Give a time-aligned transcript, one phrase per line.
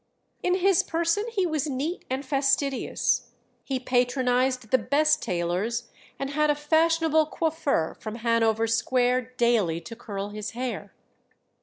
[0.41, 3.29] In his person he was neat and fastidious;
[3.63, 9.95] he patronized the best tailors, and had a fashionable coiffeur from Hanover Square daily to
[9.95, 10.95] curl his hair.